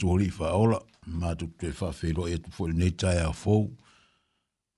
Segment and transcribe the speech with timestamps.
[0.00, 0.80] tu hori i whaola,
[1.12, 3.64] mā tu e tu e whawhi roi atu fwoi nei tai fo fwou.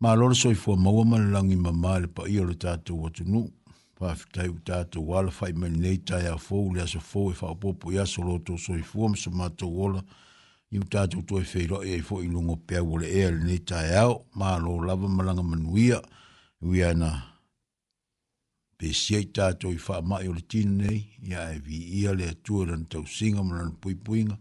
[0.02, 3.44] Mā lora soi fwa maua mani langi ma mal pa i ora tātou watu nu,
[4.00, 7.38] whawhi tai u tātou wala whai mani nei tai a fwou, le so fwou e
[7.38, 10.02] whaopopo i asa roto soi fwa msa mātou wola,
[10.72, 13.60] i u tātou tu e whai roi e fwoi lungo pia wole ea le nei
[13.66, 16.00] tai au, mā lo lava man manuia,
[16.62, 17.12] ui ana
[18.78, 22.32] pe siei tātou i wha mai o le tine nei, ia e vi ia le
[22.34, 24.34] atua rana tau singa, mana pui puinga,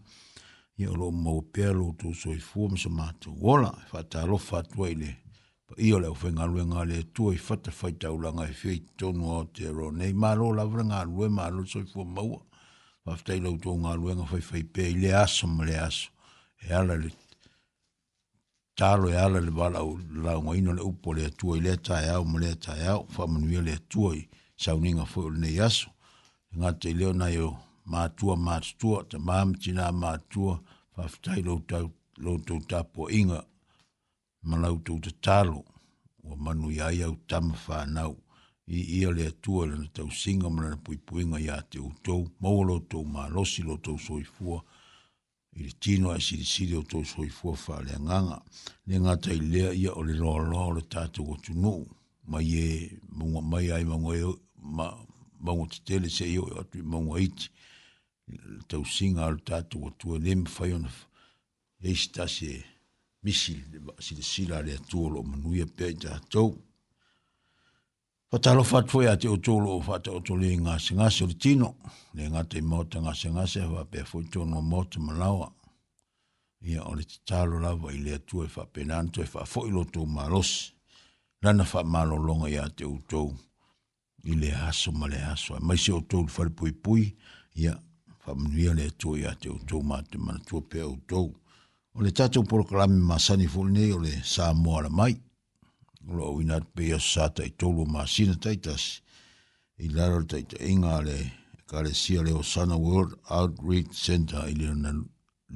[0.82, 4.94] ia o loo maupea lou tusoi fua ma sa matou ola e faatalofa atu ai
[5.00, 5.10] le
[5.66, 9.68] paia e o le aufaigalue galeatua i fata faitaulaga e fia i totonu ao te
[9.68, 12.42] ro nei malo lava le galue malo le soifua maua
[13.04, 16.08] faafetai loutou galuega faifai pea i le aso ma le aso
[16.68, 17.10] e ala le
[18.76, 22.24] talo e ala le valaau laugaina o le upu o le atua i lea taeao
[22.24, 25.88] ma lea taeao faamanuia le atua i sauniga foi o lenei aso
[26.52, 27.50] egata i lea onai o
[27.92, 33.40] matua matutua tamā matinā matua ma whaftai lo tau tapo inga
[34.48, 35.60] malau tau te talo
[36.28, 38.12] o manu i ai tama whanau
[38.78, 42.62] i ia le atua lana tau singa ma pui puinga i a te utou maua
[42.68, 44.58] lo tau malosi lo tau soifua
[45.56, 48.38] i le tino a siri siri o tau soifua wha le nganga
[48.86, 51.72] le ngata i lea ia o le loa loa o le tātou o tunu
[52.30, 52.68] mai e
[53.50, 54.22] mai ai maungo e
[55.44, 57.48] maungo te tele se i o atu i maungo iti
[58.68, 60.86] tau singa al tatu o tua nem fai on
[61.82, 62.62] leis ta se
[63.22, 63.54] misi
[64.04, 66.52] si le sila le atua lo manuia e pia i tatou.
[68.30, 71.28] Fatalo fatfoi a te e o tolo o fata o tole i ngase ngase o
[71.28, 71.68] le tino.
[72.16, 75.52] Le ngate i mota ngase ngase hawa pia fwoi tono o mota malawa.
[76.60, 79.84] Ia o le tatalo lawa i le atua e fa penanto e fa fwoi lo
[79.84, 80.72] tau malos.
[81.42, 83.36] Lana fa malo longa i a te o tolo.
[84.24, 85.18] I le haso ma le
[85.76, 87.14] se o tolo fari pui pui.
[87.54, 87.76] Ia
[88.26, 91.28] whamunuia le atoe a te utou ma te manatua a utou.
[91.94, 95.14] O le tatou proklami ma sani fulu o le sā moara mai.
[96.08, 99.00] O lo ina pe ia sā tai tolu ma sina taitas.
[99.78, 101.18] I lara tai ta inga le
[101.68, 104.92] ka sia le Osana World Outreach Center i lera na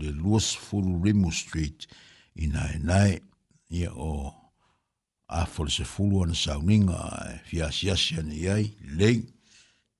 [0.01, 1.87] le Luas Fulu Rimu Street
[2.35, 3.21] i nai nai
[3.71, 4.33] ia o
[5.29, 6.99] a se fulu ana sauninga
[7.35, 9.27] e fiasiasi ana iai lei.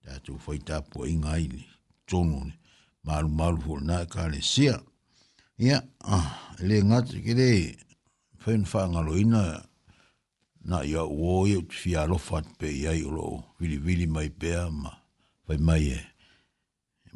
[0.05, 1.76] Tātou whaitāpua inga i lera
[2.07, 2.53] tonu ni
[3.07, 4.77] Maru malu fo na ka le sia
[5.67, 5.79] ya
[6.19, 6.31] ah
[6.67, 7.51] le ngat ki le
[8.43, 9.45] fen fa ngalo ina
[10.69, 13.27] na ya wo ye fi alo fat pe ya yo lo
[13.59, 14.51] vili vili mai pe
[14.83, 14.91] ma
[15.47, 15.99] vai mai e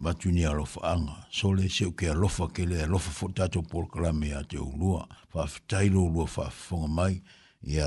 [0.03, 3.11] ma tu ni alo anga so le se ke alo fa ke le alo fa
[3.19, 4.93] fota por kra me ate u lo
[5.31, 7.15] fa tai lo lo fa fo mai
[7.63, 7.87] ya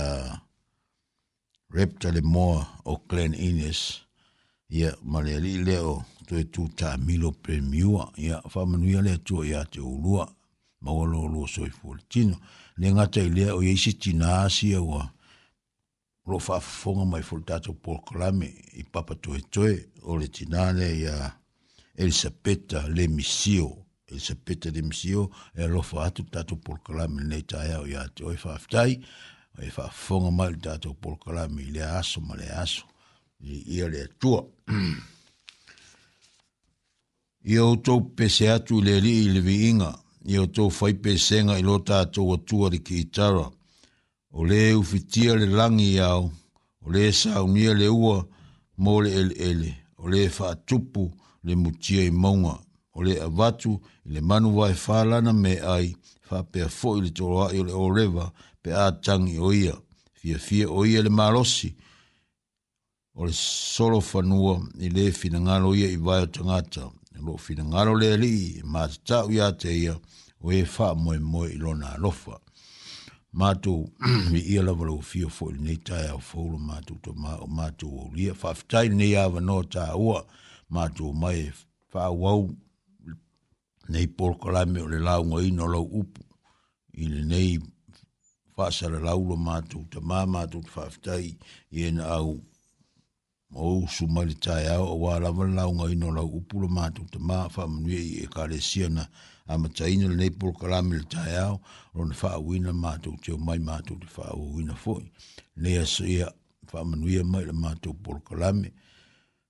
[1.73, 4.05] Reptile Moore o Glen Innes
[4.73, 10.33] ia maleali leo toe tutamilo premiua ia faamanuia lea tua iā te ulua
[10.81, 12.37] maua loolua soifulitino
[12.77, 15.05] le gata i lea o iai se tinā asia ua
[16.27, 18.49] loo faafofoga mai foi tatou proklame
[18.81, 19.75] i papa toetoe
[20.09, 21.33] o le tinā lea ia
[21.95, 23.69] elisapeta le misio
[24.07, 28.97] elisapeta le misio e alofa atu tatou proklame lenei taeao iā te oe faafitai
[29.61, 30.97] oe faafofoga mai le tatou
[31.61, 32.87] i lea aso ma le aso
[33.43, 34.41] i ia le atua.
[37.45, 39.91] Ia outou pese atu le li i le inga,
[40.31, 43.47] ia outou fai pese nga i lo tātou atua li ki itara.
[44.37, 46.31] O le ufitia le langi iau,
[46.85, 48.17] o le saunia le ua
[48.83, 51.03] mō le ele ele, o le whaatupu
[51.47, 52.55] le mutia i maunga,
[52.95, 53.75] o le avatu
[54.11, 55.89] le manu wai whālana me ai,
[56.29, 58.31] whapea fo i le toroa i le orewa
[58.63, 59.75] pe ātangi o ia,
[60.19, 61.69] fia fia o ia le marosi,
[63.15, 66.91] o le solo fanua i le finangalo ia i vai o tangata.
[67.21, 69.93] Lo finangalo le li, ma tatau ia te ia,
[70.41, 72.39] o e wha moe moe i lona alofa.
[73.33, 73.89] Mātou,
[74.31, 77.47] mi ia lawa lau fio fo i nei tai au fōlo, mātou to mā o
[77.49, 78.33] mātou o lia.
[78.33, 80.21] Whaftai nei awa no tā ua,
[80.69, 81.47] mātou mai e
[81.93, 82.45] wha wau,
[83.89, 86.21] nei polko lai o le lau ngoi no lau upu.
[86.93, 87.57] I le nei,
[88.57, 91.33] wha sara lau lo mātou ta mā, mātou to whaftai,
[91.73, 92.37] i au
[93.55, 94.35] o su mali
[94.71, 98.23] au o wala wala la unga ino la upula mātu te maa wha manuia i
[98.23, 99.03] e kare siana
[99.45, 101.59] a mata le neipul karami le tai au
[101.93, 105.05] o wha uina mātu te o mai mātu te wha uina fwoi
[105.61, 106.27] ne a sia
[106.73, 108.73] wha manuia mai le mātu pul karami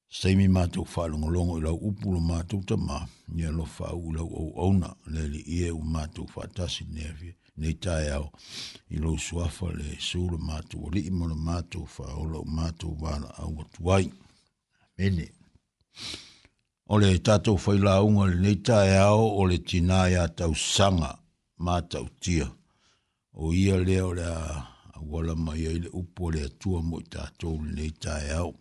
[0.10, 4.28] seimi mātu wha longolongo i la upula mātu te maa ni lo wha u lau
[4.42, 8.28] au au na le li ie u mātu wha tasi nevi ne nei tae au.
[8.96, 13.54] I lo suafa le sura mātou, ali i mona mātou, whaola o mātou wāna au
[13.64, 14.10] atuai.
[14.98, 15.28] Mene.
[16.90, 21.12] O le tātou whaila unga le nei tae au, o le tina ia tau sanga
[21.66, 22.50] mātou tia.
[23.34, 27.62] O ia leo le a wala mai ai le upo le tua mo i tātou
[27.64, 28.52] le nei tae au.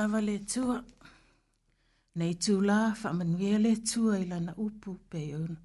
[0.00, 0.78] lava le tua.
[2.18, 5.56] Nei tū la, whamanuia le tua i lana upu pe ona.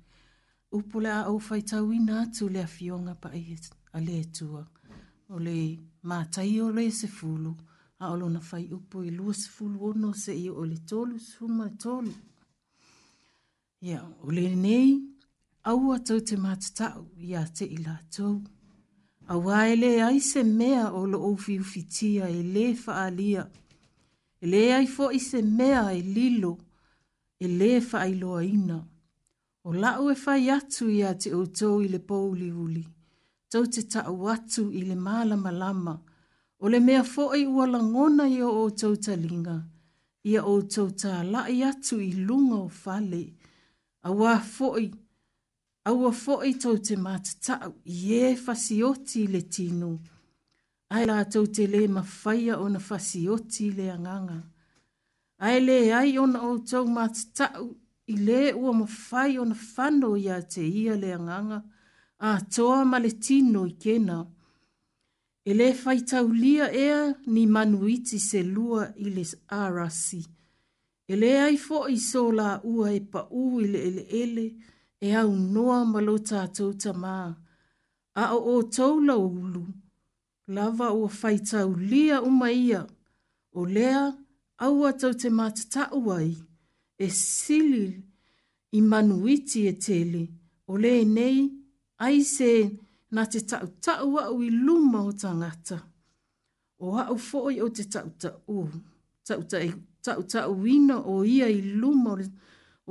[0.77, 3.43] Upu le a au fai tau i nā tū le a fionga pa i
[3.97, 4.61] a le tua.
[5.33, 5.55] O le
[6.09, 7.53] mātai o le se fulu,
[8.01, 11.15] a olo na fai upu i lua se fulu ono se i o le tolu
[11.31, 12.11] suma e tolu.
[13.87, 14.89] Ia, o le nei,
[15.69, 18.35] au atau te mātatau i a te ila tau.
[19.33, 23.45] A waele aise mea o lo ufi ufitia e le faalia.
[23.47, 23.51] Ia,
[24.41, 26.53] e le ai fo i se mea e lilo,
[27.39, 28.79] e le fa i loa ina.
[29.67, 32.85] O lau e fa atu ia te o tau i le pou li uli,
[33.51, 33.99] tau te ta
[34.35, 35.93] atu i le malama lama,
[36.59, 39.55] o le mea fo i e ua langona i o o tau talinga,
[40.31, 43.23] ia o tau ta la i atu i lunga o fale,
[44.01, 44.89] a wā fo i,
[45.85, 49.91] a wā fo i tau te mātatau, i e fasioti le tino
[50.93, 54.39] ai la tau te le mawhaia o na whasi o ti le anganga.
[55.45, 57.65] Ai le ai o na o tau matatau
[58.13, 61.59] i le ua mawhai o na whano ia te ia le anganga,
[62.27, 64.17] a toa ma le tino i kena.
[65.49, 66.99] E le whai tau lia ea
[67.33, 69.23] ni manuiti se lua i le
[69.61, 70.21] arasi.
[71.11, 74.45] E le ai fo i so la ua e pa u i le ele ele
[75.05, 77.29] e au noa ma lo tau ta maa.
[78.23, 79.63] A o o tau la ulu
[80.47, 82.87] lava ua faitau lia uma ia
[83.53, 84.13] o lea
[84.65, 86.31] aua tau te matataʻu ai
[87.05, 87.85] e sili
[88.77, 90.21] i manu iti e tele
[90.71, 91.39] o lenei
[92.05, 92.49] ai se
[93.15, 95.77] na te taʻutaʻu aʻu i luma o tagata
[96.83, 98.69] o aʻu foʻi o te tau tau, tau tau,
[99.63, 99.71] taʻutaʻu
[100.05, 102.11] taʻutaʻuina o ia i luma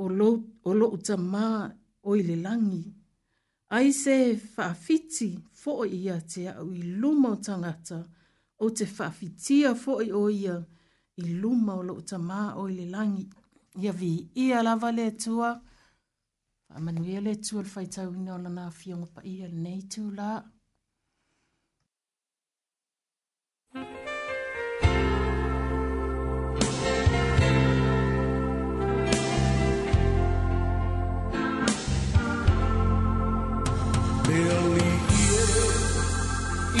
[0.01, 1.43] o loʻu tamā
[2.07, 2.81] o i le lagi
[3.77, 4.15] ai se
[4.55, 5.29] faafiti
[5.65, 7.97] fo'o ia te au i luma o tangata,
[8.65, 10.57] o te whawhitia fo'o o ia
[11.21, 13.25] i luma o loo tamā o i le langi.
[13.81, 15.51] Ia vi ia lava le tua,
[16.69, 20.43] whamanuia le tua le whaitau ina o lana fionga pa ia nei tū laa.
[34.29, 34.74] Bill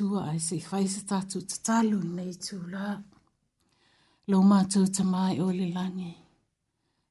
[0.00, 2.86] tua ai se i whaisa tatu te talu nei tū la.
[4.30, 6.12] Lo mātou ta mai o le langi.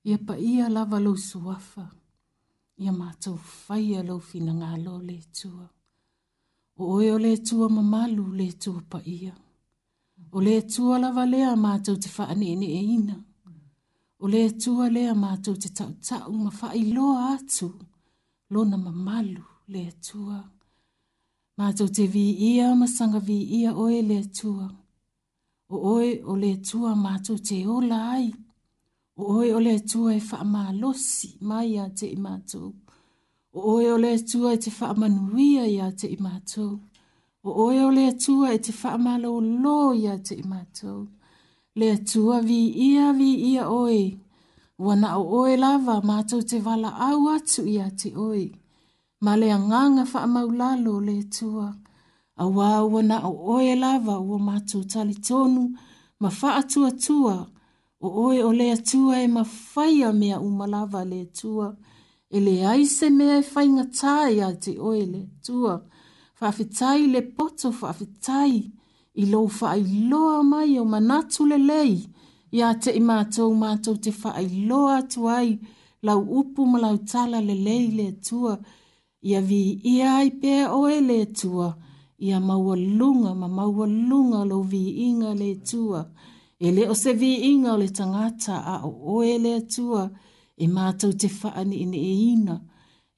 [0.09, 1.83] Ia pa ia lava lo suafa.
[2.83, 3.35] Ia mātou
[3.67, 5.65] whaia lo fina ngā lo le tua.
[6.79, 9.35] O oe o le tua mamalu le tua pa ia.
[10.35, 13.17] O le tua lava lea mātou te whaane ene e ina.
[14.23, 17.69] O le tua lea mātou te tau tau ma whaai loa atu.
[18.51, 20.39] Lona mamalu le Lona mamalu le tua.
[21.59, 22.21] Mātou te vi
[22.55, 24.69] ia masanga vi ia oe le tua.
[25.75, 28.29] O oe o le tua mātou te o lai.
[29.19, 32.69] O oe o le tua e wha mā losi mai a te imātou.
[33.57, 36.77] O oe o le tua e te wha manuia i a te imātou.
[37.43, 41.09] O oe o le tua e te wha mā lo lo i a te imātou.
[41.75, 43.99] Le tua vi ia vi ia oe.
[44.79, 48.45] Wana o oe lava mātou te wala au atu i a te oe.
[48.47, 48.47] Oe
[49.25, 51.67] ma le anganga wha amaulalo le tua.
[52.41, 55.63] A wāua na o oe lava ua mātou tali tonu,
[56.21, 57.35] ma wha atua tua,
[57.99, 61.67] o oe o le atua e ma whaia mea umalava le tua,
[62.29, 65.73] e le aise mea e whainga tāi a te oe le tua,
[66.39, 68.55] whaafitai le poto whaafitai,
[69.21, 71.93] i lo whaai loa mai o manatu le lei,
[72.57, 75.57] ia te i mātou mātou te whaai loa tuai,
[76.07, 78.77] lau upu ma lau tala le lei le tua, le tua,
[79.21, 81.75] ia vi ia ai pea o e le tua,
[82.17, 86.09] ia maua lunga ma maua lunga lo vi inga le tua,
[86.59, 90.03] e le o se vi inga o le tangata a o o e le tua,
[90.55, 92.55] e mātou te whaani ine e ina,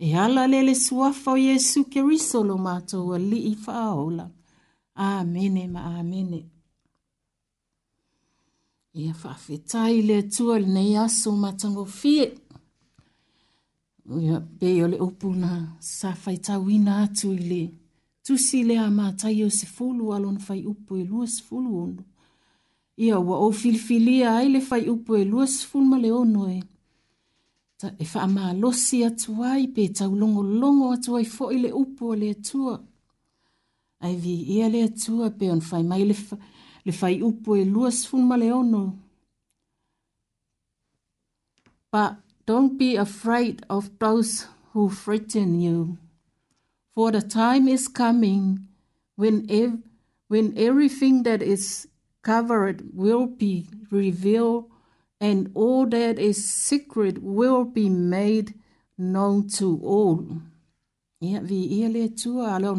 [0.05, 2.01] e ala le le suafo Yesu ke
[2.47, 4.25] lo mātou a li i whaola.
[4.95, 6.39] Amene ma amene.
[8.93, 12.40] Ia whaafetai le tua le nei aso matango fiet,
[14.09, 17.61] Ia, pe o le upu na sa fai tau ina atu i le.
[18.25, 22.03] Tusi le a mātai o se fulu alon fai upu e lua se fulu ono.
[23.05, 26.47] Ia, wa o filfilia ai le fai upu e lua se fulu ma le ono
[26.49, 26.59] e.
[27.77, 31.59] Ta e wha ama losi atu ai pe tau longo longo atu ai fo i
[31.63, 32.75] le upu o le atua.
[34.05, 36.35] Ai vi ia le atua pe on fai mai le, fa,
[36.85, 38.83] le fai upu e lua se fulu ma le ono.
[41.91, 42.03] Pa,
[42.51, 45.97] Don't be afraid of those who threaten you,
[46.93, 48.67] for the time is coming
[49.15, 49.79] when, ev-
[50.27, 51.87] when everything that is
[52.23, 54.65] covered will be revealed,
[55.21, 58.53] and all that is secret will be made
[58.97, 60.41] known to all.
[61.23, 62.73] Ia vi ia le tua ala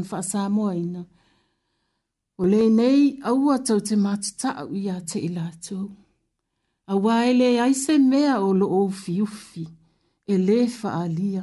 [2.38, 5.90] O le nei aua tau te matatau ia te ila tau.
[6.92, 9.64] aua e leai se mea o loo ufiufi
[10.35, 11.42] e lē faaalia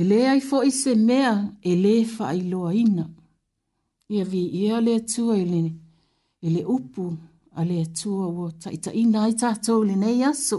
[0.00, 1.32] e lē ai foʻi se mea
[1.70, 3.04] e lē faailoaina
[4.14, 5.34] ia viia le atua
[6.42, 7.04] e le upu
[7.60, 10.58] a le atua ua taʻitaʻina ai tatou lenei aso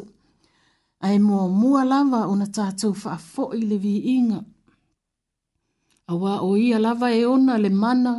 [1.05, 4.39] ae muamua lava ona tatou faafoʻi le viiga
[6.11, 8.13] auā o ia lava e ona le mana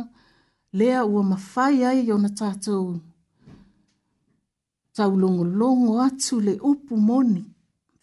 [0.79, 2.87] lea ua mafai ai ona tatou
[4.95, 7.41] tau longo longo atu le upu moni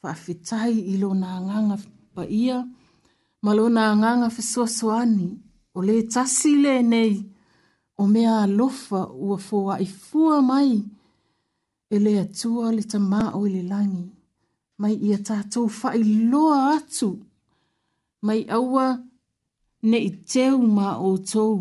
[0.01, 1.77] fa fitai i lo na nganga
[2.14, 2.59] pa ia
[3.44, 4.62] ma lo na nganga fa so
[5.77, 7.14] o le tasi le nei
[8.01, 10.72] o mea lofa ua fua i fua mai
[11.94, 14.07] e le atua le tama o le langi
[14.81, 17.09] mai ia tatou fa i loa atu
[18.27, 18.87] mai awa
[19.90, 21.55] ne i teu ma o tou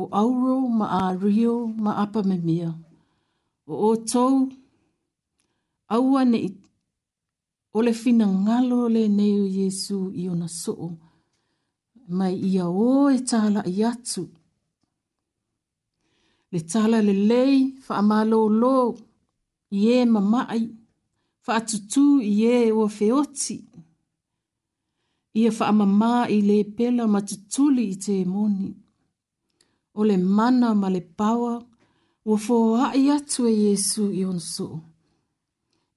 [0.00, 2.70] o auro ma a rio ma apa me mea
[3.70, 4.38] o o tau
[5.94, 6.38] aua ne
[7.76, 10.88] o le fina ngalo le neo Yesu i ona soo
[12.18, 14.22] mai ia o e tala i atu
[16.52, 17.54] le tala le lei
[17.84, 18.76] fa amalo lo
[19.76, 20.62] i e mamai
[21.44, 23.56] fa atutu i e o feoti
[25.40, 28.68] ia fa amama i le pela matutuli i te moni
[29.98, 31.52] o le mana ma le pawa
[32.30, 34.76] Ua fō hae atu e Yesu i ono soo.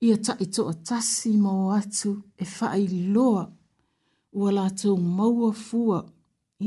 [0.07, 3.43] Ia ta i toa tasi mau atu e whae loa.
[4.37, 5.99] Ua la tau maua fua.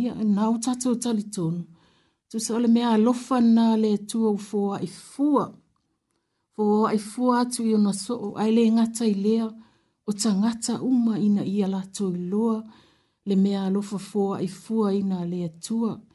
[0.03, 1.63] Ia nau tatou tali tonu.
[2.29, 5.45] Tu sa ole mea lofa nā le tu u fō hae fua.
[6.55, 8.35] Fō hae fua atu i ono soo.
[8.39, 9.51] Ai le ngata i lea
[10.09, 12.63] o ta ngata uma ina ia la tau loa.
[13.27, 15.97] Le mea lofa fō hae fua ina le tua.
[15.99, 16.06] Ia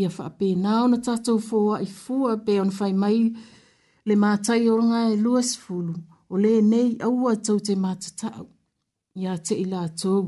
[0.00, 3.20] ia whaapena ona tatou fōa i fua pe on whai mai
[4.08, 5.94] le mātai o ngā e luas fulu
[6.32, 8.44] o le nei aua tau te mātatau.
[9.22, 10.24] Ia te ila tōu,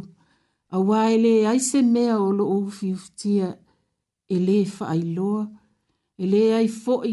[0.77, 3.49] a wae le aise mea o lo uwhiuftia
[4.35, 5.43] e le whaai loa,
[6.23, 7.13] e le ai fōi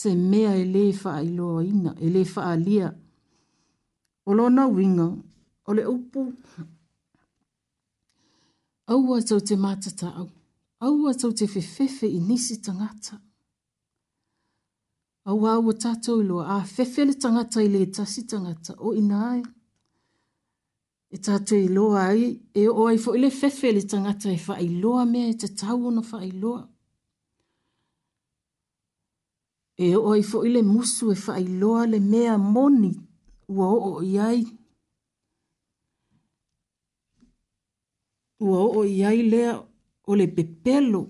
[0.00, 2.88] se mea e le whaai loa ina, e le whaa lia.
[4.24, 5.08] O lo na winga,
[5.68, 6.22] o le upu,
[8.94, 10.30] aua tau te mātatau
[10.86, 13.18] aua tau te fefefe i nisi tangata.
[15.30, 19.42] Au aua tātou i loa, a fefele tangata i le tasi tangata, o inae.
[21.14, 22.24] E tātou i loa ai,
[22.58, 25.52] e o ai fo i le fefele tangata e wha i loa mea e te
[25.62, 26.64] tau ona wha i loa.
[29.86, 30.42] E o ai fo
[30.72, 32.92] musu e wha i loa le mea moni
[33.48, 34.42] ua o o iai.
[38.40, 39.71] Ua o o iai lea o
[40.06, 41.02] o le pepelo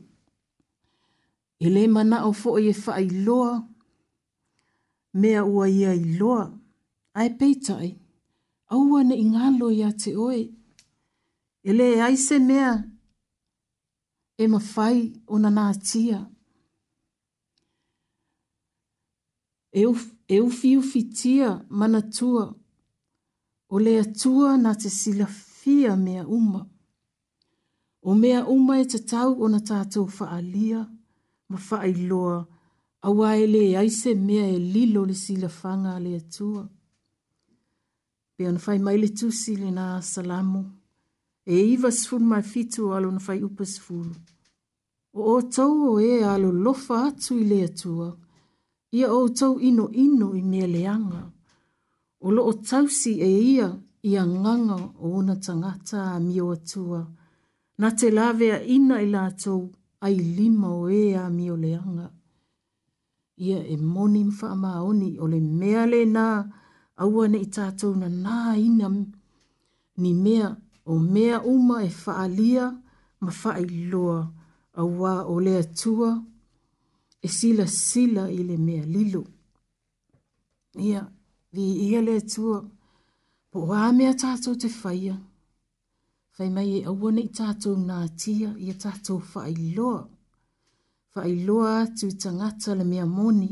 [1.59, 3.55] e le mana o fo o e fa i loa
[5.21, 6.47] mea ua ia i loa
[7.19, 7.91] ai peitai
[8.73, 10.43] au ana i ngalo ia te oe
[11.63, 12.71] e le aise mea
[14.37, 16.19] e mawhai o na nā tia
[19.73, 22.45] e, uf, e ufi ufi tia mana tua
[23.69, 24.89] o le atua na te
[25.61, 26.72] fia mea umau
[28.03, 30.83] o mea uma e te tau o na tātou whaalia,
[31.49, 32.39] ma whaailoa,
[33.03, 36.65] a waele e aise mea e lilo le sila whanga le atua.
[38.37, 40.65] Pe ona whai maile tusi le nā salamu,
[41.47, 44.15] e iwa sfuru mai fitu alo na whai upa sfuru.
[45.15, 48.11] O o tau o e alo lofa atu i le atua,
[48.93, 51.23] ia o tau ino ino i mea leanga.
[52.21, 52.53] O lo o
[52.89, 53.69] si e ia,
[54.03, 57.22] ia nganga o una tangata a mio atua, ia
[57.83, 59.61] na te lavea ina i lātou
[60.07, 62.09] ai lima o e a mi o leanga.
[63.47, 66.27] Ia e moni mwha oni o le mea le nā
[67.03, 68.89] aua ne i tātou na nā ina
[70.03, 70.49] ni mea
[70.87, 72.67] o mea uma e whaalia
[73.23, 74.21] ma whai loa
[74.81, 76.11] a wā o le atua
[77.25, 79.25] e sila sila i le mea lilo.
[80.89, 81.03] Ia,
[81.53, 82.59] vi ia le atua,
[83.51, 85.19] po wā mea tātou te whaia.
[85.19, 85.19] Ia,
[86.35, 89.99] fai mai e aua nei tātou ngā tia i a tātou whaailoa.
[91.13, 93.51] Whaailoa tū tangata le mea moni,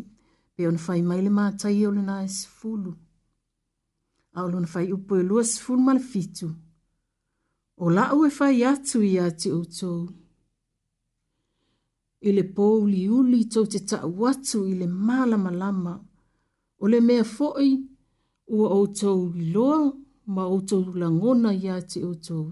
[0.56, 2.92] pe on fai mai le mātai o le nāi sifulu.
[4.36, 6.48] A olona fai upo e lua sifulu ma le fitu.
[7.84, 10.06] O la e fai atu i a te utou.
[12.22, 15.94] I le pou li uli tau te tau watu i le malama lama.
[16.80, 17.68] O le mea foi,
[18.56, 19.92] ua outou loa,
[20.34, 22.48] ma outou langona i a te outou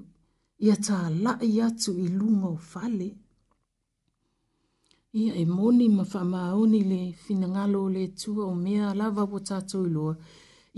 [0.67, 3.09] ia tā lai atu i lunga o fale.
[5.15, 10.15] Ia e moni ma whamaoni le finangalo le tua o mea lava wa tātou iloa.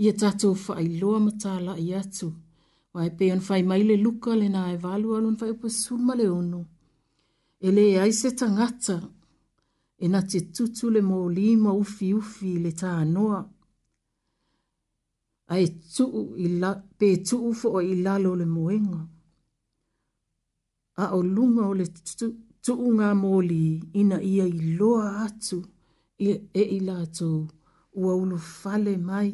[0.03, 2.29] Ia tātou whai loa ma tā lai atu.
[2.93, 6.15] Wai pe on whai mai le luka le nā e walu alun whai upa suma
[6.15, 6.61] le ono.
[7.59, 8.97] E le e aise tangata
[9.97, 13.41] e na te tutu le mō lima ufi ufi le tā noa.
[15.51, 15.65] Ai
[15.95, 19.01] tuu i la, pe tuu fo o i lalo le moenga.
[19.03, 19.20] Ia
[20.95, 21.85] a o lunga o le
[22.65, 23.09] tuu ngā
[23.99, 25.57] ina ia i loa atu
[26.19, 26.31] e
[26.63, 27.37] i lātou
[28.01, 29.29] ua ulu fale mai.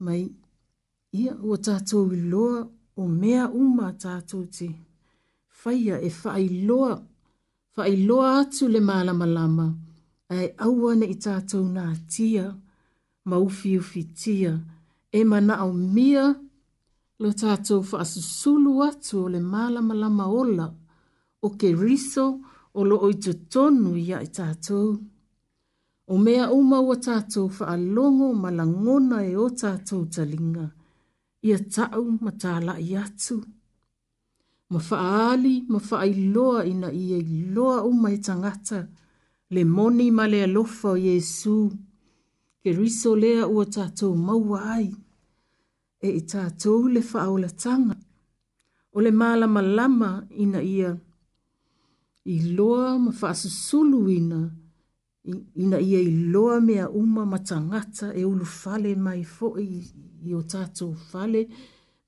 [0.00, 0.22] Mai,
[1.12, 2.62] ia ua tātou i loa
[2.96, 4.70] o mea uma tātou te
[5.60, 6.94] faia e whai loa,
[7.76, 9.68] whai loa atu le mālama lama,
[10.32, 12.48] ai auane i tātou nā tia,
[13.24, 13.76] ma ufi
[14.16, 14.54] tia,
[15.12, 16.30] e mana au mia
[17.22, 20.66] lo tātou whaasusulu atu o le mālamalama ola
[21.44, 22.24] o ke riso
[22.72, 24.94] o lo oitu tonu ia i tātou.
[26.10, 30.64] O mea uma ua tātou whaalongo malangona e o tātou talinga
[31.48, 33.36] ia tau ma tāla i atu.
[34.72, 38.80] Ma whaali ma whaailoa ina ia i loa uma i tangata
[39.50, 41.68] le moni ma le alofa o Jesu.
[42.64, 44.88] Ke riso lea ua tātou Ke riso lea ua tātou maua ai
[46.02, 47.96] e i tātou le whaolatanga.
[48.92, 50.94] O le mālama lama ina ia
[52.26, 54.40] i loa ma whaasusulu ina
[55.62, 59.84] ina ia i loa mea uma matangata e ulu fale mai fo i,
[60.26, 61.44] i o tātou fale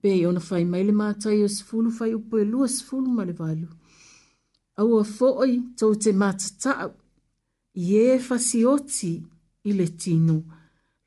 [0.02, 3.26] pe i ona fai mai le mātai o sifulu fai upo e lua sifulu ma
[3.28, 3.68] le walu.
[4.80, 6.96] Au a fo i tau te mātatau
[7.78, 9.12] i e fasioti
[9.70, 10.40] i le tino.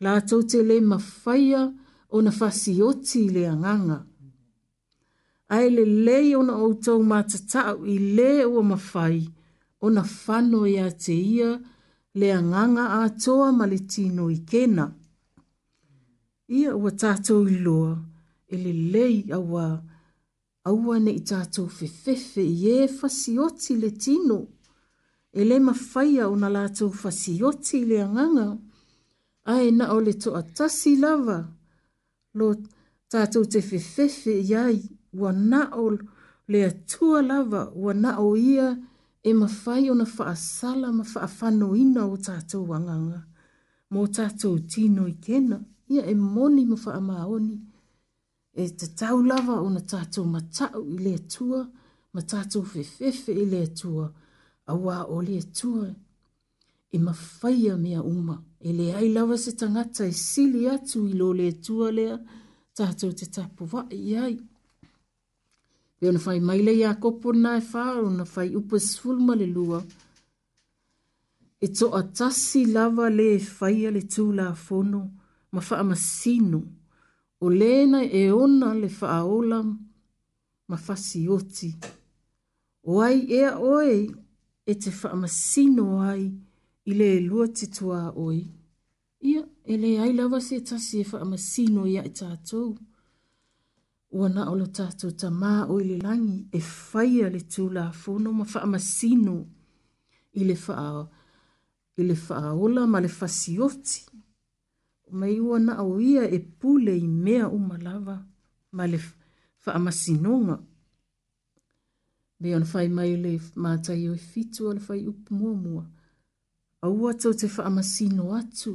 [0.06, 1.84] Lātou te le mawhaia mātai
[2.16, 3.98] ona fasi oti le anganga.
[5.56, 9.20] Ai le lei ona outou matatau i le ua mawhai,
[9.86, 11.50] ona whano ia te ia
[12.20, 14.86] le anganga a toa maletino i kena.
[16.60, 17.94] Ia ua tātou i loa,
[18.48, 19.66] e le lei awa,
[20.72, 24.38] awa ne i tātou fefefe i e fasioti le tino,
[25.38, 28.48] e le mawhaia o na lātou fasioti le anganga,
[29.54, 30.42] ae na o le toa
[31.04, 31.40] lava,
[32.38, 32.54] lo
[33.14, 34.80] tātou te whewhewhi iai
[35.22, 35.88] wa na nao
[36.52, 38.66] lea tua lava wa na o ia
[39.24, 43.22] e mawhai ona whaasala ma whaafano ina o tātou anganga.
[43.94, 47.56] Mō tātou tino i kena, ia e moni ma whaamaoni.
[48.56, 51.64] E te tau lava ona tatu matau i lea tua,
[52.14, 54.08] ma tātou whewhewhi i lea tua,
[54.68, 55.88] a wā o lea tua
[56.92, 61.28] e mawhai mea umaa e le ai lava se tangata e sili atu i lo
[61.40, 62.18] le tua lea
[62.78, 64.38] tātou te tapu wae i ai.
[66.00, 69.40] Pe ona whai maile i a kopo na e whāro na whai upa sfulma e
[69.44, 69.80] le lua.
[71.62, 75.02] E to a tasi lava le e whai le tū la fono
[75.54, 76.62] ma wha ama sino.
[77.46, 79.62] O lēna e ona le wha a
[80.70, 81.70] ma fasi oti.
[82.90, 84.00] O ai ea oe
[84.66, 86.45] e te wha ama sino ai ma
[86.86, 88.48] i le lua titua oi.
[89.22, 92.76] Ia, e le ai lava se tasi e whaamasino ia e tātou.
[94.12, 98.32] Ua na olo tātou ta mā oi le langi e whaia le tū la fono
[98.32, 99.34] ma whaamasino
[100.40, 100.78] i le wha
[101.98, 104.06] i le whaola ma le fasioti.
[105.18, 108.20] Mai ua na au ia e pule i mea umalawa
[108.72, 109.02] ma le
[109.66, 110.60] whaamasinonga.
[112.40, 115.86] Bia na whai mai le mātai o e fitu ala whai upu mua mua
[116.86, 118.74] aua tau te whaamasino atu,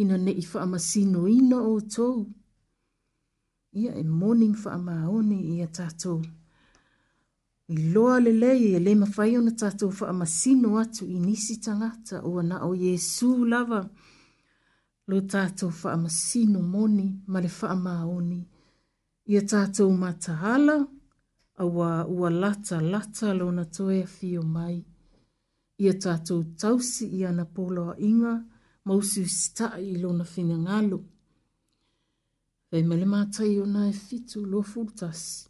[0.00, 2.16] ina ne i whaamasino ina o tou.
[3.80, 6.18] Ia e morning whaamaone i a tātou.
[7.68, 12.38] I loa le lei e le mawhai ona tātou whaamasino atu i nisi tangata o
[12.40, 13.82] ana o Jesu lava.
[15.08, 18.40] Lo tātou whaamasino moni ma le whaamaone.
[19.30, 20.78] Ia tātou mata hala,
[21.60, 24.80] a ua, ua lata lata lona toe a fio mai
[25.82, 28.32] ia tātou tausi i ana pōloa inga,
[28.86, 30.98] mausu sitaa i lona whina ngalo.
[32.70, 35.48] Pei mele mātai o nai fitu e lo fultasi.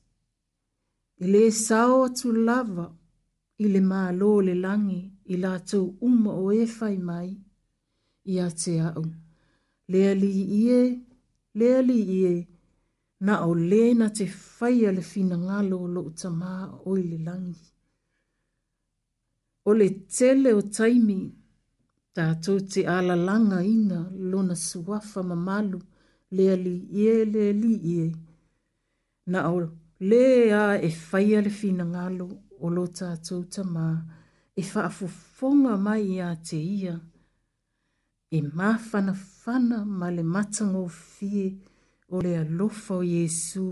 [1.23, 2.87] I e le sao atu lava,
[3.63, 5.03] i le mā lō le langi,
[5.35, 7.29] i lātou uma o e whai mai,
[8.33, 9.05] i a te au.
[9.93, 10.31] Lea li
[10.63, 10.79] ie,
[11.61, 12.33] lea li ie,
[13.27, 16.55] na o lēna te whai a le whina ngalo lo uta mā
[16.89, 17.72] o i le langi
[19.69, 21.17] o le tele o taimi
[22.17, 23.99] tātou te alalanga ina
[24.33, 25.79] lona suafa mamalu
[26.37, 26.73] le ali
[27.05, 28.07] ie le li ie.
[29.31, 29.57] Na o
[30.11, 30.23] le
[30.63, 32.27] a e whaia le fina ngalo
[32.65, 33.87] o lo tātou ta mā
[34.61, 36.97] e whaafufonga mai i a te ia
[38.37, 40.83] e mafana fana ma le matango
[41.15, 41.47] fie
[42.15, 43.67] o le alofa o Jesu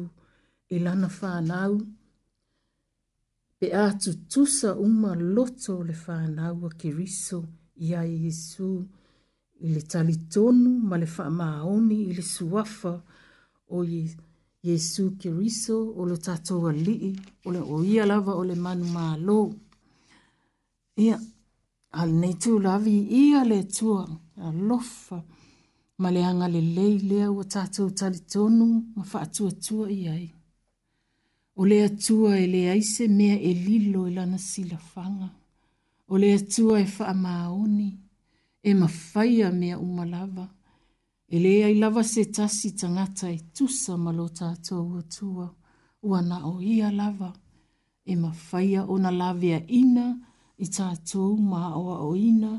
[0.75, 1.75] e lana whanau.
[1.81, 2.00] Na
[3.63, 7.41] Pe atu tusa uma loto o le whanaua kiriso
[7.87, 8.69] ia Iesu
[9.65, 12.93] i le talitonu ma le faamaoni i le suafa
[13.77, 13.79] o
[14.69, 17.11] Iesu keriso o le tatou alii
[17.47, 19.41] o le o ia lava o le manu mālō.
[21.07, 21.17] Ia,
[22.01, 24.03] al nei tulavi lavi ia le tua
[24.47, 25.19] alofa
[26.01, 26.61] ma le anga le
[27.11, 30.27] lea ua tatou talitonu ma faatuatua tua i ai.
[31.63, 35.29] O le atua e le aise mea e lilo e lana silafanga.
[36.13, 37.89] O le atua e wha maoni,
[38.69, 40.47] e mawhaia mea umalava.
[41.35, 45.47] E le ai lava se tasi tangata e tusa malo tātou atua.
[46.09, 47.31] Ua na o ia lava,
[48.13, 50.07] e mawhaia o na lavea ina,
[50.65, 51.75] i tātou maa
[52.09, 52.53] o ina,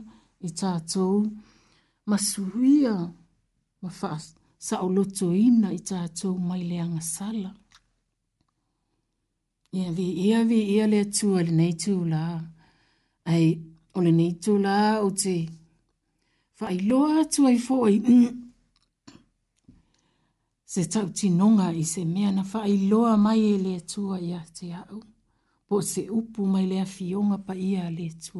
[0.47, 1.15] i tātou
[2.09, 2.93] masuhia,
[3.81, 4.11] ma wha
[4.67, 7.51] saolotoina i tātou mai leanga sala.
[9.79, 12.23] Ia vi ia vi ia le tu o le nei tu la.
[13.31, 13.45] Ai,
[13.95, 15.35] o le nei tu la o te
[16.59, 17.95] whai loa tu ai fōi.
[18.07, 18.27] Mm.
[20.73, 24.41] se tau tinonga i se mea na whai loa mai e le tu a ia
[24.57, 24.99] te au.
[25.67, 28.37] Po se upu mai lea fionga pa ia le tu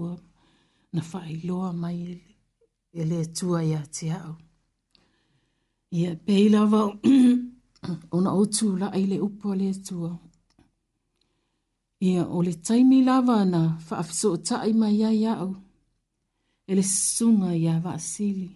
[0.93, 1.99] na whai loa mai
[2.99, 4.35] e le tu a ia te au.
[5.99, 6.81] Ia peilawa
[8.15, 9.95] ona o tu la ai le upu a le tu
[12.01, 15.47] Ia o le taimi lava ana whaafiso o taai mai ia iau.
[16.69, 16.83] E le
[17.13, 18.49] sunga ia wa asili.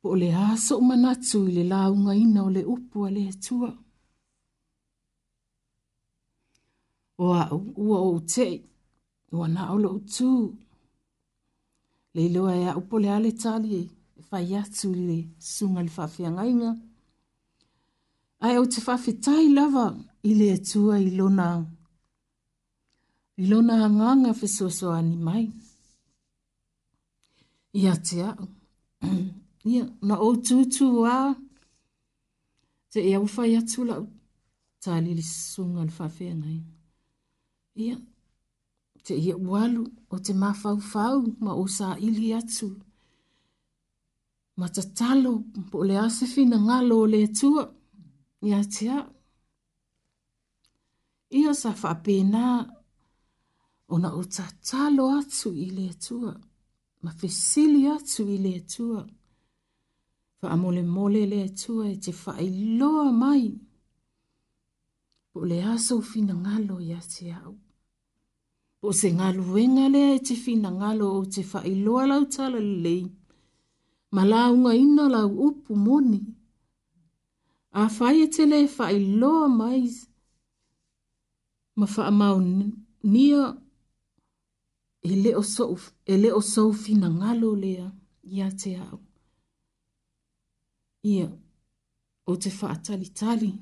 [0.00, 3.22] Po o le aso o manatu i le launga ina o le upu a le
[3.32, 3.70] atua.
[7.22, 7.42] O a
[7.88, 8.46] ua o te,
[9.34, 10.28] o ana o lo utu.
[12.14, 13.72] Leiloa ia upo le ale tali
[14.18, 15.18] e whai atu i le
[15.52, 16.70] sunga le whaafianga inga.
[16.78, 16.85] Ia
[18.44, 19.86] ai au te whawhetai lava
[20.28, 21.48] i le atua i lona
[23.36, 25.44] i lona nganga whesoso ani mai.
[27.82, 28.44] Ia te au.
[29.72, 31.16] Ia, na o tūtū a
[32.92, 34.04] te e au whai atu lau
[34.82, 36.58] tā lili sunga le whawhea nei.
[37.84, 37.96] Ia,
[39.04, 39.82] te ia walu
[40.14, 42.68] o te mawhau whau ma o sā ili atu.
[44.58, 45.32] Ma ta talo
[45.70, 47.64] po le asefi na ngalo le tua.
[47.68, 47.75] Ia,
[48.40, 48.90] ia te
[51.30, 52.44] Ia sa whapena
[53.88, 56.32] o na uta talo atu i le atua,
[57.04, 59.00] ma fesili atu i le atua,
[60.40, 62.48] wha amole mole le atua e te whai
[63.22, 63.44] mai,
[65.30, 67.54] po le aso fina ngalo ia te au.
[68.80, 72.60] Po se ngalo wenga lea e te fina ngalo o te whai loa lau tala
[72.84, 73.04] lei,
[74.14, 76.20] ma launga ina lau upu moni,
[77.82, 79.82] a fai e tele e fai loa mai
[81.78, 82.36] ma faa mau
[83.12, 83.42] nia
[85.10, 85.76] e leo sou,
[86.12, 87.88] e leo sou fina ngalo lea
[88.32, 88.98] i a te au.
[91.14, 91.28] Ia,
[92.30, 93.52] o te faa tali tali.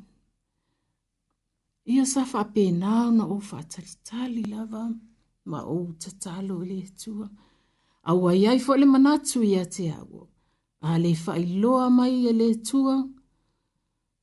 [1.93, 4.83] Ia sa faa pē nao na o faa tali tali lava
[5.51, 7.29] ma o te talo e le tua.
[8.11, 10.13] A wai ai fo le manatu i a te au.
[10.89, 12.97] A le faa loa mai e le tua.
[13.03, 13.14] Ia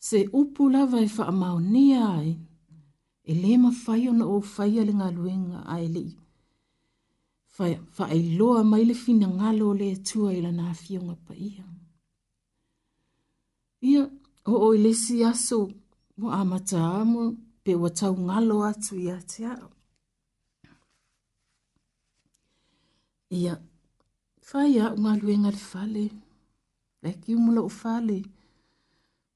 [0.07, 2.31] se upu lava e whaamaonia ai,
[3.31, 6.13] e le mawhai ona o whai ale ngā luenga a e lii.
[7.95, 11.65] Whai loa mai le fina ngalo le tua i lana fionga pa ia.
[13.91, 14.03] Ia,
[14.51, 15.57] o o lesi aso
[16.19, 17.21] mo amata amo
[17.63, 19.69] pe o tau ngalo atu i ate ao.
[23.41, 23.53] Ia,
[24.47, 26.03] whai a ngā luenga le fale,
[27.03, 28.29] le ki umula o fale, ia,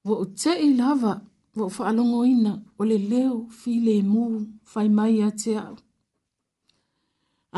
[0.06, 1.14] Wo o te i lava,
[1.58, 4.26] wo o whaalongo ina, o leo, fi le mu,
[4.72, 5.76] fai mai a te au.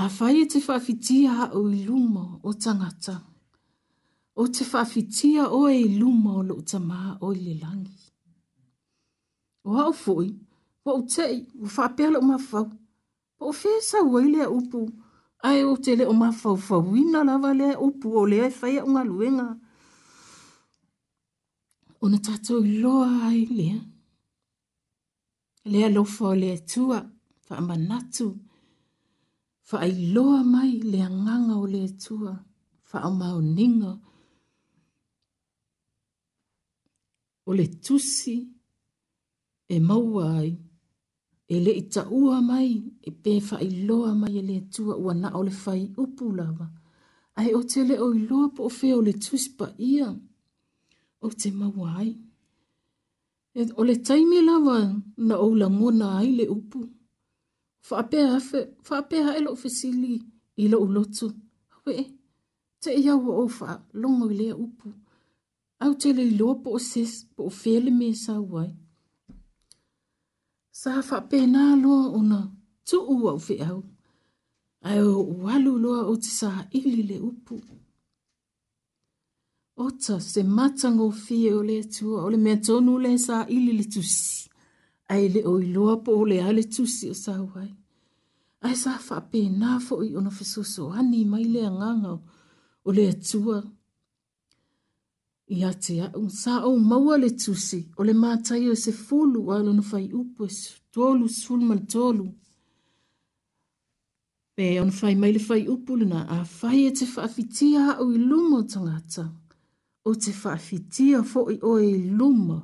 [0.02, 3.16] A whai e te whawhitia ha o i o tangata.
[4.36, 8.00] O te whawhitia o e i o lo o o i le langi.
[9.68, 10.30] O hao fwoi,
[10.86, 12.68] wo o te i, wo whapela o mawhau,
[13.40, 14.82] wo o whesa o i upu,
[15.48, 18.48] ai o te le o mawhau fawina lava le upu o le a o le
[18.48, 19.50] o mawhau upu o le e whai a unga luenga
[22.04, 23.80] ona tatou iloa ai lea
[25.72, 26.50] lea lofa o le
[27.48, 27.62] Fa ai
[29.70, 32.34] faailoa mai le agaga o le atua
[32.90, 33.92] faamaoniga
[37.50, 38.36] o le tusi
[39.76, 40.52] e maua ai
[41.56, 42.72] e leʻi taʻua mai
[43.10, 44.94] e pe fa ai faailoa mai e le tua.
[45.04, 46.68] ua naʻo le fai upu lava
[47.40, 50.08] Ai o te i iloa po o fea le tusi pa ia
[51.26, 52.12] o te maua ai.
[53.54, 54.78] E o le taimi lawa
[55.28, 56.80] na o la mona ai le upu.
[58.86, 60.14] Fa apea hae lo fesili
[60.62, 61.28] i lo ulotu.
[61.84, 61.94] Hwe,
[62.82, 63.70] te i au o fa
[64.02, 64.88] longo i lea upu.
[65.84, 68.70] Au te le loa po o ses po o fele me sa uai.
[70.80, 72.40] Sa fa apea na loa o na
[72.88, 73.32] tu ua
[73.70, 73.82] au.
[74.88, 75.14] Ai o
[75.44, 77.54] walu loa o te sa ili le upu.
[77.58, 77.74] Upu.
[79.78, 83.84] Ota se matango fie o le tua o le mea tonu le sa ili le
[83.94, 84.50] tusi.
[85.14, 87.70] Ai le o iloa po o le ale tusi o sa wai.
[88.66, 92.14] Ai sa fa pe na fo i ona fesoso ani mai le anganga
[92.88, 93.58] o le tua.
[95.58, 99.56] Ia te un sa o maua le tusi o le mātai o se fulu a
[99.66, 100.52] lona fai upo e
[100.94, 102.26] tolu sulman tolu.
[104.56, 108.20] Pe on fai mai le fai upu lina a fai e te whaafitia au i
[108.30, 109.26] lumo tangata.
[110.08, 112.58] o te whaafitia fo i o e luma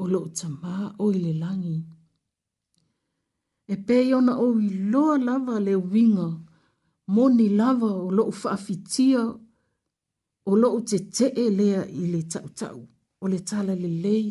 [0.00, 0.74] o lo ta mā
[1.04, 1.78] o i e le langi.
[3.74, 6.28] E pei ona o i loa lava le winga,
[7.16, 9.22] moni lava o lo whaafitia
[10.50, 12.78] o lo te te e lea i le tau tau,
[13.22, 14.26] o le tala le lei,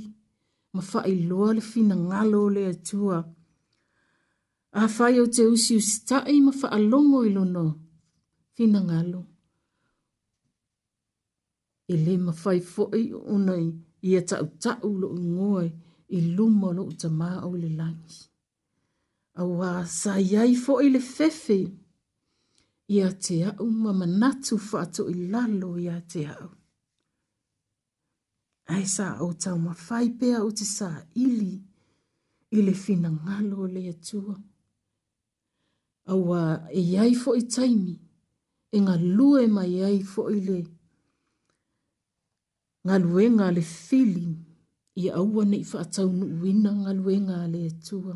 [0.73, 3.17] ma whai loa le fina ngalo le atua.
[4.81, 7.65] A whai o te usi usitai ma whaalongo i lono,
[8.55, 9.21] fina Fina ngalo
[11.87, 13.65] e le mawhai fo'i o unai
[14.07, 15.67] i a tau tau lo i ngoi
[16.17, 17.09] i luma lo uta
[17.43, 18.19] au le langi.
[19.39, 21.59] A wā sa iai fo'i le fefe
[22.87, 26.49] i a te au ma manatu whātu i lalo i a te au.
[28.73, 30.89] Ai sa au tau ma whai pēa o te sa
[31.23, 31.53] ili
[32.51, 34.35] i le fina ngalo le atua.
[36.11, 36.41] A wā
[36.79, 37.95] e iai fo'i taimi
[38.75, 40.75] e ngā lue mai e iai fo'i le taimi
[42.87, 44.27] ngā luenga le fili
[45.03, 48.15] i aua nei whaatau nuuina ngā luenga le atua.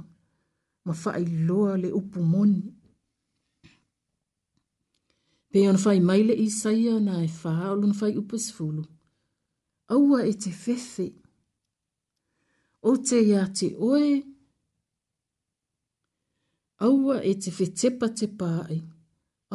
[0.86, 2.62] Ma whai loa le upu moni.
[5.52, 8.84] Peon whai maile i saia na e wha alun whai upas fulu.
[9.94, 11.08] Aua e te fefe.
[12.90, 14.12] O te ia te oe.
[16.88, 18.80] Aua e te fetepa te pāi.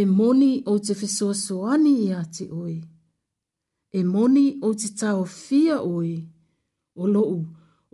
[0.00, 2.76] e moni o te fesoasoani ia te oe.
[3.98, 6.14] E moni o te tau fia oe,
[7.02, 7.34] o lou,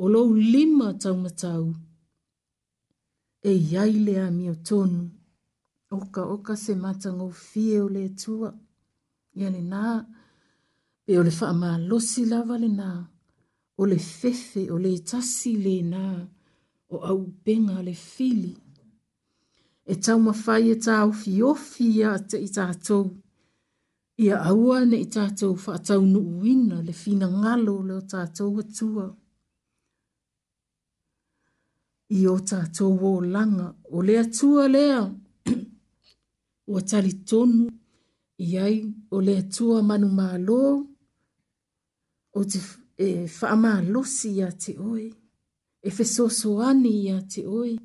[0.03, 1.65] o lou lima taumatau.
[3.51, 5.01] E iai lea mi o tonu,
[5.95, 8.51] oka oka se matango fie o lea tua.
[9.39, 9.83] Ia le nā,
[11.05, 12.91] pe o le whaama losi lava le nā,
[13.81, 16.05] o le fefe o le tasi le nā,
[16.93, 18.55] o au penga le fili
[19.91, 23.03] e tau mawhai e tau fiofi a te i tātou.
[24.25, 29.07] Ia aua ne i tātou whaatau nu uina le fina ngalo leo tātou atua.
[32.19, 35.01] I o tātou o langa, o le atua lea,
[36.69, 37.67] o tali tonu,
[38.39, 38.77] i ai
[39.11, 40.59] o le atua manu mālo,
[42.37, 42.61] o te
[43.01, 45.07] e, whaamā losi a te oi,
[45.83, 47.79] e whesoso ani a te oi,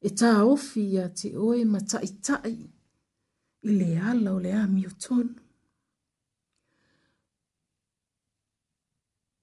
[0.00, 2.50] e tā ofi ia te oe ma tai tai
[3.68, 5.40] i le ala o le ami o tonu.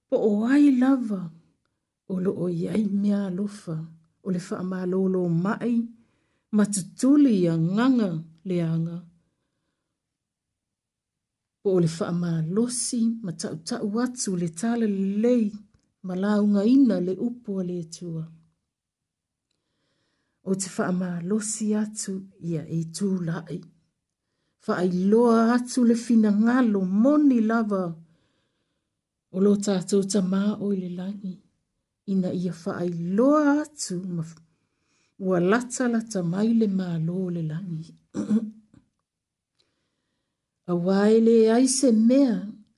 [0.08, 1.22] Po o ai lava
[2.14, 3.76] o lo o iai mea lofa
[4.26, 5.76] o le wha ma lolo mai
[6.55, 8.10] ma tutuli a nganga
[8.49, 8.97] le anga.
[11.62, 14.86] Po o le wha ma losi ma tau tau atu le tala
[15.24, 15.45] lei
[16.08, 18.26] ma launga ina le upo le tuanga
[20.50, 22.14] o te whaamalosi atu
[22.50, 23.58] ia i tū lai.
[24.66, 27.84] Whaailoa atu le fina ngalo moni lava
[29.36, 31.34] o lo tātou ta mā o le langi.
[32.12, 34.24] Ina ia whaailoa atu ma
[35.26, 37.88] ua lata lata mai le mā lo le langi.
[40.72, 42.36] A waele ai se mea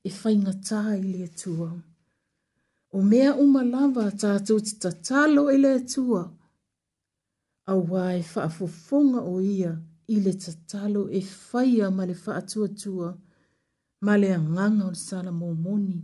[0.08, 1.70] e whainga tā i le atua.
[2.98, 5.56] O mea umalava tātou te tatalo i e le atua.
[5.56, 6.24] O mea umalava tātou te tatalo i le atua
[7.72, 9.72] a wai whaafofonga o ia
[10.08, 13.10] i le tatalo e whaia ma le whaatuatua
[14.06, 15.98] ma le anganga o le sala mō moni.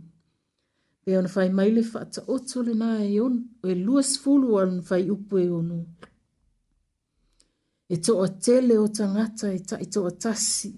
[1.02, 4.48] Pe ona whai mai le whaata oto le nā e on, o e luas fulu
[4.62, 5.78] an whai upu e ono.
[7.94, 10.70] E to a tele o tangata e ta i e to a tasi,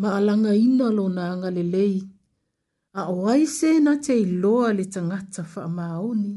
[0.00, 1.96] ma alanga ina lo nā anga le lei,
[2.98, 6.34] a o aise na te i loa le tangata wha maoni.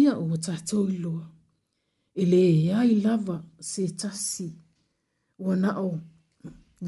[0.00, 1.24] Ia o tatou i loa.
[2.14, 4.48] i le ai lava se tasi
[5.38, 6.00] ua nao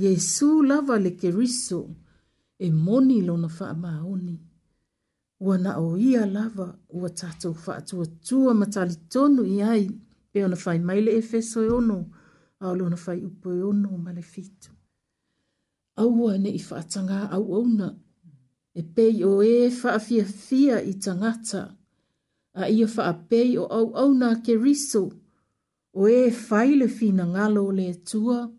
[0.02, 1.80] Yesu lava le keriso
[2.58, 4.36] e moni lona faamaoni
[5.40, 9.84] ua nao ia lava ua tatou faatuatua ma talitonu i ai
[10.32, 11.98] pe ona fai mai le efeso e ono
[12.60, 14.70] a o lona fai upo e ono ma le fitu
[16.02, 17.88] aua neʻi faatagā auauna
[18.80, 21.60] e pei o ē e faafiafia i tagata
[22.54, 25.02] a ia whaapei o au au nā ke riso.
[25.94, 28.50] O e whaile fina ngalo le tua,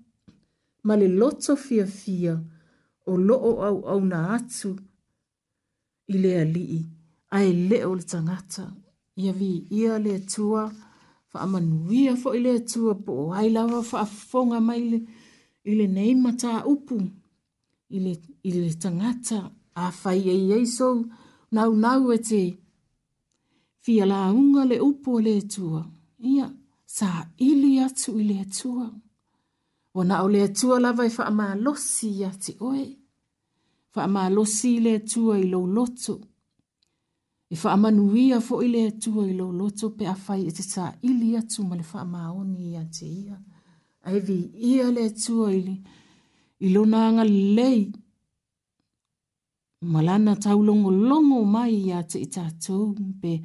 [0.84, 2.34] ma le loto fia fia
[3.08, 4.70] o loo au au nā atu.
[6.14, 6.80] I le alii,
[7.36, 8.64] a e leo le tangata,
[9.22, 10.62] ia vi ia le tua,
[11.30, 14.98] fa amanuia fo i le tua po o ai lawa fa afonga mai le,
[15.70, 16.98] i le neima tā upu,
[17.96, 18.00] i
[18.56, 19.38] le, tangata,
[19.84, 20.98] a whaia i eisou,
[21.56, 22.58] nau nau e te, ia
[23.84, 25.82] fia la unga le upo le tua.
[26.32, 26.46] Ia,
[26.98, 27.12] sa
[27.48, 28.88] ili atu i le tua.
[29.96, 32.86] Wana o le tua la vai wha ama losi ya te oe.
[33.96, 36.16] Wha ama losi le tua i lo loto.
[37.50, 40.52] E wha ama nuia fo i le tua i lo loto pe a fai e
[40.58, 43.38] te sa ili atu ma le wha ama oni ya te ia.
[44.08, 44.38] Ai vi
[44.72, 45.76] ia le tua i le
[46.60, 47.24] i lo nanga
[47.58, 47.82] lei.
[49.92, 52.86] Malana tau longo longo mai ya te itatou
[53.22, 53.42] pe a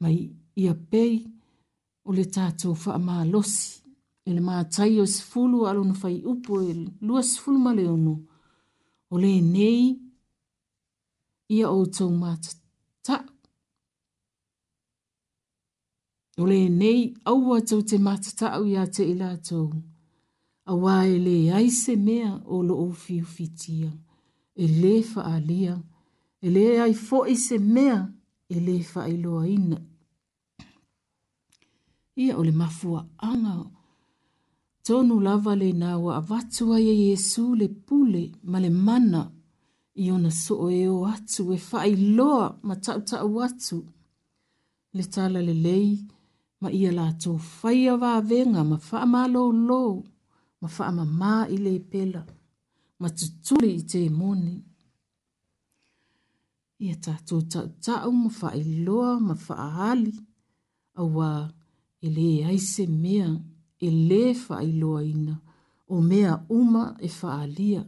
[0.00, 0.16] mai
[0.56, 1.14] ia pei
[2.04, 3.76] o le tātou whaamālosi.
[4.26, 6.74] E le mātai o sifulu alo na whai upo e
[7.08, 8.16] lua sifulu ma le ono.
[9.10, 9.90] O le nei
[11.56, 13.18] ia o tau mātata.
[16.38, 19.72] O le nei aua tau te mātata au ia te ilātou.
[20.70, 23.90] A wae le aise mea o lo o fiu fitia.
[24.54, 25.78] E le faa lia.
[26.40, 28.04] E le ai fo se mea.
[28.50, 29.80] E le faa iloa ina
[32.22, 33.56] ia ole mafua anga
[34.86, 39.22] tonu lava le na wa avatu wa ye Yesu le pule ma le mana
[40.04, 43.78] Iona ona soo e o atu e whai loa ma tau tau atu
[44.96, 45.90] le tala le lei
[46.60, 49.84] ma ia la tō whaia wa venga ma wha ama lo lo
[50.60, 52.22] ma wha ma mā i le pela
[53.00, 54.56] ma tuturi i te moni.
[56.84, 58.50] Ia tātou tau tau ma wha
[58.86, 60.14] loa ma wha hali.
[61.00, 61.02] a
[62.04, 63.28] e le aise mea
[63.86, 65.34] e le faailoaina
[65.94, 67.82] o mea uma e faaalia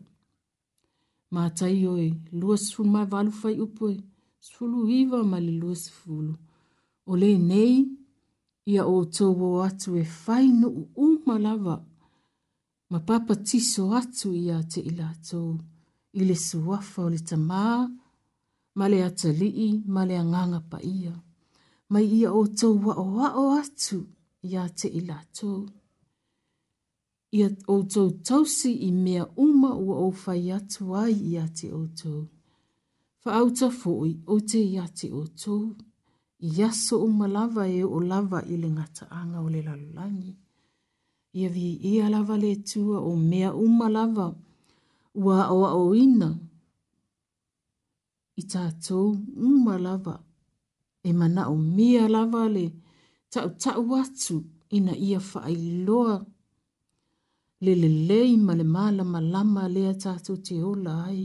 [1.35, 2.07] matai oe
[2.41, 3.99] luasfulumaevalufai upu e
[4.47, 6.35] sfulu iva ma le luasfulu
[7.11, 7.77] o lenei
[8.73, 11.77] ia outou ō atu e fainuu uma lava
[12.91, 15.51] ma papatiso atu iā teʻi latou
[16.21, 17.63] i le suafa o le tamā
[18.79, 21.15] ma le atalii ma le agaga paia
[21.93, 23.99] mai ia o tau wa'o wa'o atu
[24.51, 25.59] ia te i latou.
[27.37, 31.85] Ia o tau tausi i mea uma ua o fai atu ai ia te o
[32.01, 32.19] tau.
[33.23, 35.63] Fa auta fo'i o te ia te o tau.
[36.57, 40.33] Ia so o malawa e o lava i le ngata anga o le lalulangi.
[41.39, 44.27] Ia vi ia lava le tua o mea uma lava
[45.25, 46.29] ua o a o ina.
[48.41, 49.09] I tātou
[49.49, 50.15] uma lava
[51.09, 52.65] e mana o mia lava le
[53.33, 54.37] tau tau atu
[54.77, 56.15] ina ia whaailoa.
[57.65, 61.23] Le le le lei ma le mala ma lama lea tātou te ola ai.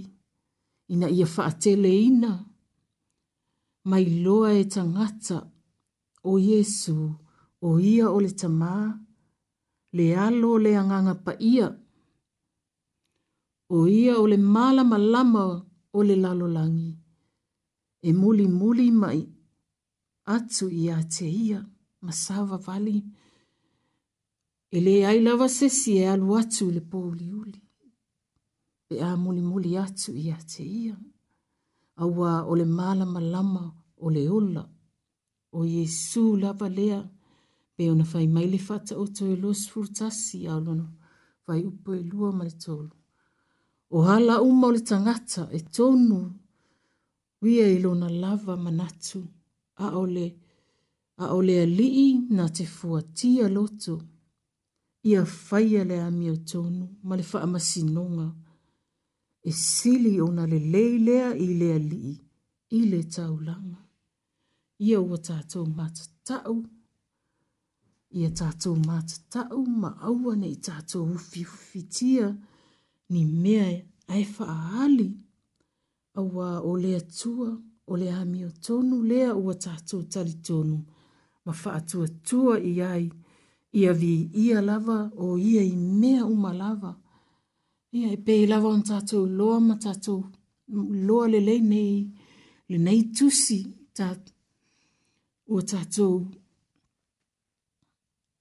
[0.93, 2.31] Ina ia whaatele ina.
[3.89, 5.37] Mai loa e tangata
[6.31, 6.97] o Yesu
[7.67, 8.73] o ia o le tamā.
[9.95, 11.67] Le alo le anganga pa ia.
[13.77, 15.43] O ia o le mala ma lama
[15.97, 16.91] o le lalolangi.
[18.07, 19.19] E muli muli mai
[20.35, 21.61] atu i a te ia,
[22.05, 22.97] masawa vali.
[24.71, 27.61] E le ai lava sesi e alu atu le pōli uli.
[28.87, 30.95] Pe a muli muli atu i a te ia.
[32.03, 33.63] Awa o le mala malama
[34.05, 34.63] o le ola.
[35.57, 36.99] O Yesu lava lea.
[37.75, 40.85] Pe ona fai mai le fata o to e los furtasi a lono.
[41.45, 42.93] Fai upo e lua mai tolu.
[43.95, 46.19] O hala uma o le tangata e tonu.
[47.41, 48.55] Wia ilona lava manatu.
[48.55, 49.19] Wia ilona lava manatu
[49.85, 50.27] a ole
[51.23, 53.95] a ole a lii na te fuatia loto
[55.09, 58.27] ia faia le ami o tonu ma le faamasinoga
[59.49, 62.15] e sili ona le lea i le alii
[62.77, 63.77] i le taulaga
[64.87, 66.55] ia ua tatou matata'u
[68.17, 72.25] ia tatou matata'u ma aua nei tatou ufiufifitia
[73.11, 73.67] ni mea
[74.13, 75.07] ae fa'aali
[76.19, 77.49] auā o le atua
[77.91, 80.77] o le ami o tonu lea ua tātou tari tonu,
[81.45, 83.05] ma whaatua tua i ai,
[83.79, 84.13] ia vi
[84.45, 86.91] ia lava o ia i mea uma lava.
[87.97, 90.19] Ia e pē lava on tātou loa ma tātou
[91.07, 92.01] loa le lei nei,
[92.69, 93.61] le nei tusi
[93.97, 94.35] tātou.
[95.51, 96.27] Ua tātou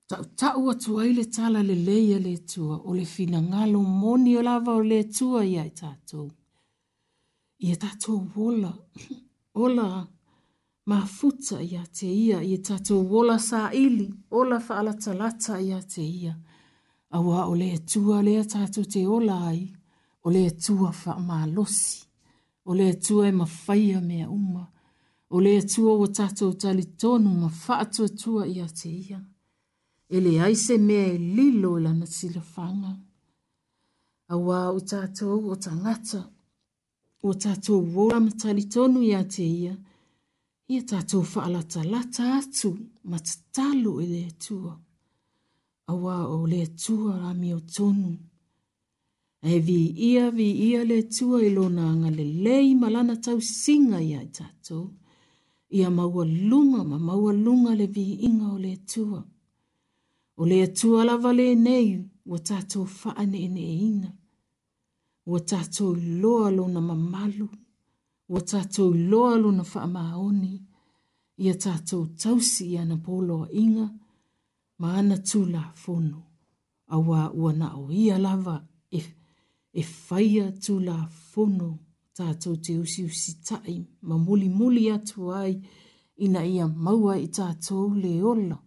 [0.09, 4.42] Ta tau atu ai tala le leia le tua o le fina ngalo moni o
[4.49, 6.28] lava o le tua ia i e tātou.
[7.66, 8.70] Ia tātou wola
[9.57, 10.07] ola
[10.88, 14.07] ma futa ia te ia i tatou ola sa ili
[14.38, 16.34] ola fa ala talata ia te ia
[17.16, 19.62] awa ole tua le tatou te ola ai
[20.26, 21.94] ole tua fa ma losi
[22.70, 24.64] ole tua e mafaia mea uma
[25.34, 29.18] ole tua o tatou tali tonu ma fa tua tua ia te ia
[30.16, 32.90] ele ai se mea e lilo e lana silafanga
[34.32, 36.20] awa u tatou o tangata
[37.28, 39.72] o tatou ola matalitonu iā te ia
[40.74, 42.70] ia tatou faalatalata atu
[43.10, 44.72] ma tatalo i le atua
[45.90, 48.12] auā o le atua ami o tonu
[49.54, 54.84] e viia viia le atua i lona agalelei ma lana tausiga iā i tatou
[55.78, 59.20] ia maualuga ma maualuga le vi viiga o le atua
[60.40, 61.88] o le atua lava lenei
[62.30, 64.08] ua tatou faaneeneeina
[65.30, 67.46] ua tatou iloa lona mamalu
[68.32, 70.52] ua tatou iloa lona faamaoni
[71.44, 72.96] ia tatou tausi i ana
[73.62, 73.86] inga.
[74.80, 76.18] ma ana tulafono
[76.94, 78.56] auā ua naʻo ia lava
[78.90, 79.00] e,
[79.72, 80.44] e faia
[81.30, 81.70] fono.
[82.16, 83.76] tatou te usiusi taʻi
[84.08, 85.54] ma mulimuli atu ai
[86.24, 88.58] ina ia maua i tatou le ola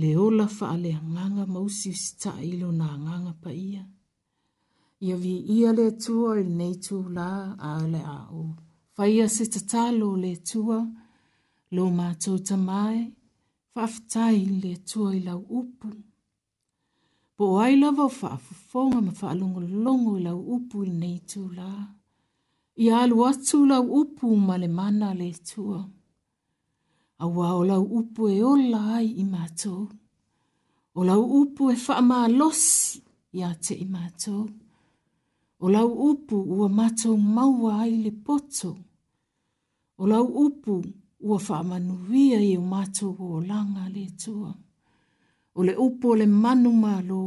[0.00, 3.82] le ola faaleagaga ma usiusi taʻi i lona agaga paia
[5.08, 7.30] ia vi ia le tua i nei tū la
[7.70, 8.44] a le a o.
[8.96, 10.78] Whaia se tatalo le tua,
[11.74, 12.98] lo mātou ta mai,
[13.74, 15.88] whaftai le tua i lau upu.
[17.36, 21.40] Po o ai lava o whaafufonga ma whaalongo longo i lau upu i nei tū
[21.58, 21.70] la.
[22.84, 25.80] I alu atu lau upu ma le mana le tua.
[27.22, 28.54] A wao lau upu e o
[28.94, 29.80] ai i mātou.
[30.98, 33.00] O lau upu e wha losi
[33.38, 34.40] i te i mātou
[35.64, 38.70] o lau upu ua matou maua ai le poto
[40.00, 40.72] o lau upu
[41.28, 44.50] ua faamanuia i o matou olaga le tua
[45.58, 47.24] o le upu o le manu mālō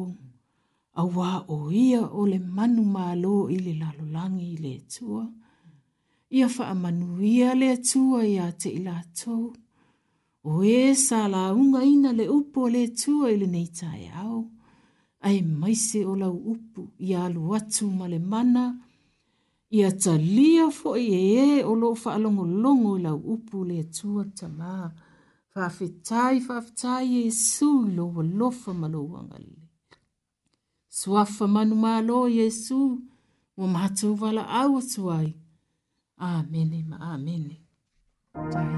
[1.02, 1.58] auā o
[1.88, 5.24] ia o le manu mālō i le lalolagi le tua
[6.38, 9.44] ia faamanuia le atua iā te i latou
[10.50, 14.40] o ē e salaugaina le upu o le tua i lenei taeao
[15.28, 18.64] ai mai se o lau upu i alu atu ma le mana,
[19.78, 21.24] i a talia fo i e
[21.58, 24.72] e o lo fa alongo longo i lau upu le atua ta ma,
[25.52, 29.56] fa fitai fa fitai e su i lo wa lofa ma lo wangale.
[30.98, 32.80] Suafa manu ma lo i e su,
[33.58, 35.30] wa mahatu wala au atuai.
[36.30, 37.56] Amene ma amene.
[38.36, 38.74] Amen.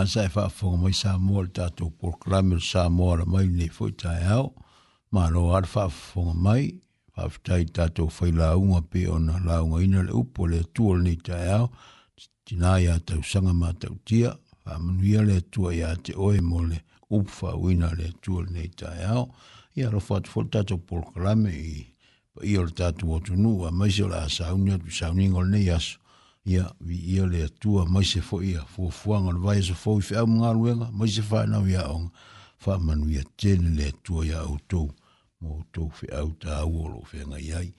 [0.07, 3.69] sa e whaafunga mai sa mua le tātou proklami le sa mua la mai nei
[3.69, 4.53] fwoi tai au.
[5.13, 6.77] Mā lo ar whaafunga mai,
[7.17, 11.17] whaafitai tātou whai launga pe ona na launga ina le upo le tua le nei
[11.19, 11.71] tai au.
[12.47, 16.79] Tina ia tau sanga mā tau tia, whaamunuia le tua ia te oe mo le
[17.11, 19.27] upfa wina le tua le nei tai au.
[19.75, 21.85] Ia lo whaat fwoi tātou proklami i
[22.37, 25.67] pa i o le tātou o tunu, a maise la asa unia tu sauningol nei
[25.75, 25.99] aso
[26.47, 29.99] ia vi ia le atua mai se fo ia fo fuanga le vai se fo
[29.99, 32.11] i fea munga luenga mai se fai nau ia onga
[32.57, 34.61] fa manu ia tene le atua ia au
[35.41, 37.75] mo tou fe au ta au olo fe ngai ai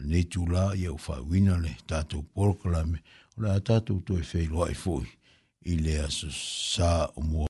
[0.00, 2.98] ne tu la ia u fa wina le tatou porkala me
[3.38, 5.02] o la tatou tu e fei loa i fo
[5.62, 7.49] i le sa o